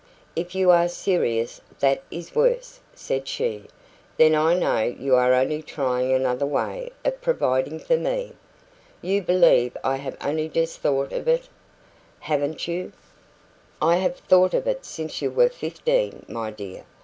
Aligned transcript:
"If 0.35 0.55
you 0.55 0.71
are 0.71 0.87
serious, 0.89 1.61
that 1.79 2.01
is 2.09 2.33
worse," 2.33 2.79
said 2.95 3.27
she. 3.27 3.65
"Then 4.17 4.33
I 4.33 4.55
know 4.55 4.79
you 4.79 5.13
are 5.13 5.31
only 5.35 5.61
trying 5.61 6.11
another 6.11 6.47
way 6.47 6.89
of 7.05 7.21
providing 7.21 7.77
for 7.79 7.97
me." 7.97 8.33
"You 9.03 9.21
believe 9.21 9.77
I 9.83 9.97
have 9.97 10.17
only 10.19 10.49
just 10.49 10.79
thought 10.79 11.13
of 11.13 11.27
it?" 11.27 11.49
"Haven't 12.21 12.67
you?" 12.67 12.93
"I 13.79 13.97
have 13.97 14.17
thought 14.17 14.55
of 14.55 14.65
it 14.65 14.85
since 14.85 15.21
you 15.21 15.29
were 15.29 15.49
fifteen, 15.49 16.25
my 16.27 16.49
dear. 16.49 16.83